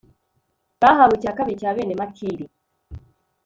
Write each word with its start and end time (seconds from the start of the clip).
bahawe 0.81 1.13
icya 1.17 1.35
kabiri 1.37 1.59
cya 1.61 1.71
bene 1.75 1.93
makiri 2.01 2.45